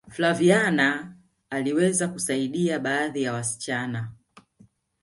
flaviana 0.09 1.15
aliweza 1.49 2.07
kusaidia 2.07 2.79
baadhi 2.79 3.23
ya 3.23 3.33
wasichana 3.33 4.11